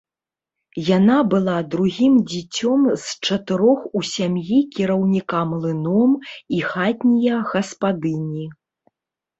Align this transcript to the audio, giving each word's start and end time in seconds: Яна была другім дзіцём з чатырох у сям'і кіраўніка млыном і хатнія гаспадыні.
Яна 0.97 1.17
была 1.33 1.57
другім 1.75 2.13
дзіцём 2.31 2.89
з 3.03 3.27
чатырох 3.27 3.79
у 4.01 4.05
сям'і 4.13 4.59
кіраўніка 4.79 5.43
млыном 5.53 6.11
і 6.61 6.67
хатнія 6.73 7.35
гаспадыні. 7.53 8.45